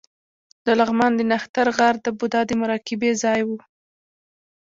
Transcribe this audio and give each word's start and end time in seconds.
د 0.65 0.67
لغمان 0.79 1.11
د 1.15 1.21
نښتر 1.31 1.67
غار 1.77 1.95
د 2.05 2.07
بودا 2.17 2.41
د 2.49 2.51
مراقبې 2.61 3.11
ځای 3.23 3.41
و 3.47 3.49